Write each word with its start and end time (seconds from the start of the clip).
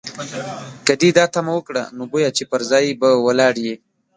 که 0.85 0.93
دې 1.01 1.09
دا 1.17 1.25
تمه 1.33 1.51
وکړه، 1.55 1.83
نو 1.95 2.03
بویه 2.11 2.29
چې 2.37 2.43
پر 2.51 2.61
ځای 2.69 2.85
به 3.01 3.09
ولاړ 3.25 3.55
یې. 3.65 3.75